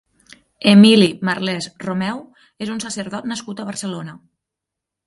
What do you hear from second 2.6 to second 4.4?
és un sacerdot nascut a Barcelona.